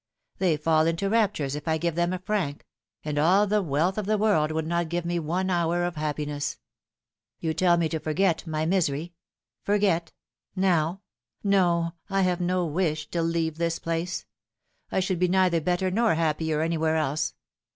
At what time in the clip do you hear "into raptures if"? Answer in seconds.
0.87-1.67